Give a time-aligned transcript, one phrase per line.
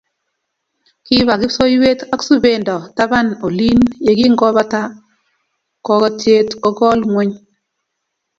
[1.05, 4.81] Kiba kipsoiywet ak subendo taban olin ye kingopata
[5.85, 7.33] kokotiet kokol ngweny